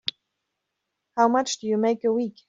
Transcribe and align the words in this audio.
How 1.15 1.27
much 1.27 1.59
do 1.59 1.67
you 1.67 1.77
make 1.77 2.03
a 2.05 2.11
week? 2.11 2.39